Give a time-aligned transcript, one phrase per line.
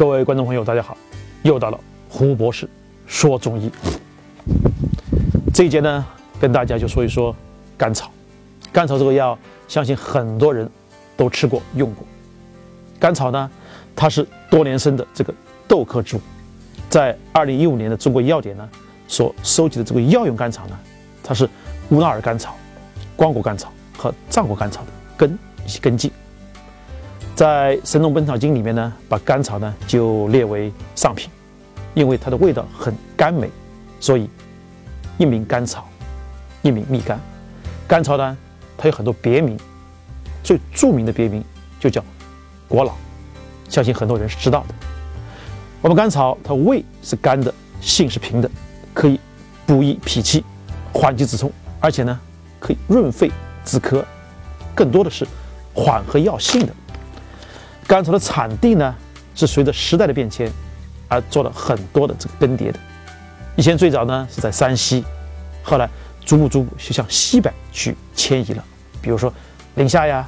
[0.00, 0.96] 各位观众朋友，大家好！
[1.42, 1.78] 又到了
[2.08, 2.66] 胡博士
[3.06, 3.70] 说中医
[5.52, 6.06] 这一节呢，
[6.40, 7.36] 跟大家就说一说
[7.76, 8.10] 甘草。
[8.72, 10.66] 甘草这个药，相信很多人
[11.18, 12.06] 都吃过用过。
[12.98, 13.50] 甘草呢，
[13.94, 15.34] 它是多年生的这个
[15.68, 16.20] 豆科植物，
[16.88, 18.66] 在二零一五年的中国药典呢
[19.06, 20.78] 所收集的这个药用甘草呢，
[21.22, 21.46] 它是
[21.90, 22.56] 乌拉尔甘草、
[23.16, 24.88] 光果甘草和藏果甘草的
[25.18, 26.10] 根以及根茎。
[27.40, 31.30] 在《神农本草经》里面呢，把甘草呢就列为上品，
[31.94, 33.48] 因为它的味道很甘美，
[33.98, 34.28] 所以
[35.16, 35.88] 一名甘草，
[36.60, 37.18] 一名蜜甘。
[37.88, 38.36] 甘草呢，
[38.76, 39.58] 它有很多别名，
[40.44, 41.42] 最著名的别名
[41.80, 42.04] 就叫
[42.68, 42.92] 国老，
[43.70, 44.74] 相信很多人是知道的。
[45.80, 47.50] 我们甘草它味是甘的，
[47.80, 48.50] 性是平的，
[48.92, 49.18] 可以
[49.64, 50.44] 补益脾气，
[50.92, 51.50] 缓急止痛，
[51.80, 52.20] 而且呢
[52.58, 53.32] 可以润肺
[53.64, 54.04] 止咳，
[54.74, 55.26] 更多的是
[55.72, 56.74] 缓和药性的。
[57.90, 58.94] 甘草的产地呢，
[59.34, 60.48] 是随着时代的变迁
[61.08, 62.78] 而做了很多的这个更迭的。
[63.56, 65.04] 以前最早呢是在山西，
[65.60, 65.90] 后来
[66.24, 68.64] 逐步逐步就向西北去迁移了。
[69.02, 69.34] 比如说
[69.74, 70.24] 宁夏呀、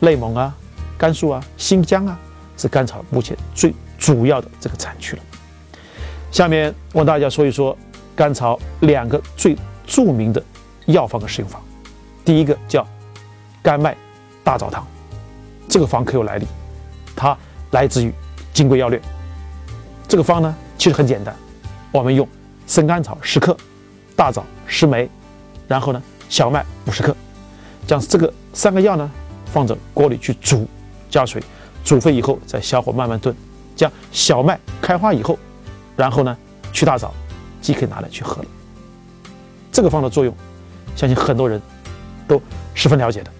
[0.00, 0.56] 内蒙啊、
[0.96, 2.18] 甘肃啊、新疆啊，
[2.56, 5.22] 是甘草目前最主要的这个产区了。
[6.30, 7.76] 下面我跟大家说一说
[8.16, 9.54] 甘草两个最
[9.86, 10.42] 著名的
[10.86, 11.62] 药方和使用方。
[12.24, 12.88] 第一个叫
[13.62, 13.94] 甘麦
[14.42, 14.82] 大枣汤，
[15.68, 16.46] 这个方可有来历。
[17.14, 17.36] 它
[17.70, 18.08] 来自于
[18.52, 18.98] 《金匮要略》。
[20.08, 21.34] 这个方呢，其实很简单，
[21.90, 22.28] 我们用
[22.66, 23.56] 生甘草十克，
[24.14, 25.08] 大枣十枚，
[25.66, 27.16] 然后呢，小麦五十克，
[27.86, 29.10] 将这个三个药呢
[29.46, 30.68] 放在锅里去煮，
[31.08, 31.42] 加水
[31.84, 33.34] 煮沸以后，再小火慢慢炖，
[33.74, 35.38] 将小麦开花以后，
[35.96, 36.36] 然后呢
[36.72, 37.14] 去大枣，
[37.60, 38.48] 即可以拿来去喝了。
[39.70, 40.34] 这个方的作用，
[40.94, 41.60] 相信很多人
[42.28, 42.40] 都
[42.74, 43.30] 十分了解的，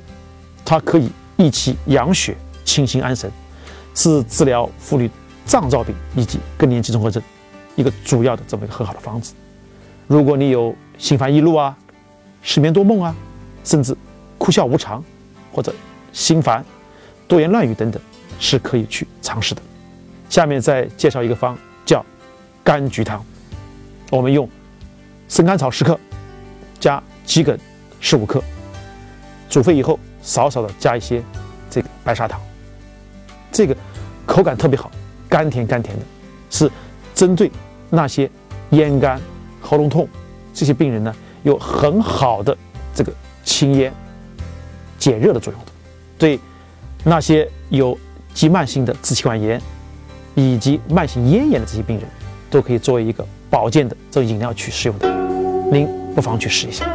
[0.64, 3.30] 它可以益气养血、清心安神。
[3.94, 5.10] 是治疗妇女
[5.44, 7.22] 脏燥病以及更年期综合症
[7.76, 9.34] 一个主要的这么一个很好的方子。
[10.06, 11.76] 如果你有心烦易怒啊、
[12.42, 13.14] 失眠多梦啊，
[13.64, 13.96] 甚至
[14.38, 15.02] 哭笑无常
[15.52, 15.72] 或者
[16.12, 16.64] 心烦、
[17.26, 18.00] 多言乱语等等，
[18.38, 19.62] 是可以去尝试的。
[20.28, 22.04] 下面再介绍一个方，叫
[22.64, 23.24] 柑橘汤。
[24.10, 24.48] 我们用
[25.28, 25.98] 生甘草十克，
[26.80, 27.58] 加桔梗
[28.00, 28.42] 十五克，
[29.48, 31.22] 煮沸以后，少少的加一些
[31.70, 32.40] 这个白砂糖。
[33.52, 33.76] 这个
[34.24, 34.90] 口感特别好，
[35.28, 36.04] 甘甜甘甜的，
[36.50, 36.70] 是
[37.14, 37.50] 针对
[37.90, 38.28] 那些
[38.70, 39.20] 咽干、
[39.60, 40.08] 喉咙痛
[40.54, 42.56] 这些病人呢，有很好的
[42.94, 43.12] 这个
[43.44, 43.92] 清咽、
[44.98, 45.72] 解热的作用的。
[46.16, 46.40] 对
[47.04, 47.98] 那些有
[48.32, 49.60] 急慢性的支气管炎
[50.34, 52.08] 以及慢性咽炎的这些病人，
[52.50, 55.08] 都可以作为一个保健的这个饮料去使用的。
[55.70, 56.86] 您不妨去试一下。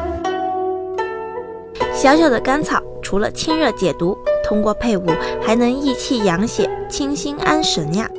[1.94, 4.18] 小小的甘草，除了清热解毒。
[4.48, 5.06] 通过配伍
[5.42, 8.10] 还能益气养血、清心安神呀！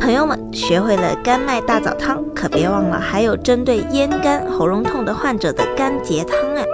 [0.00, 6.64] 朋友们，学会了甘麦大枣汤，可别忘了还有针对咽干、喉咙痛的患者的甘结汤啊！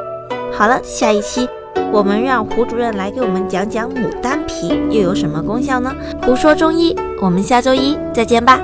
[0.50, 1.46] 好了，下一期
[1.92, 5.94] 我们让胡主任来给我们讲讲牡丹皮又有什么功效呢？
[6.22, 8.58] 胡说中医，我们下周一再见吧。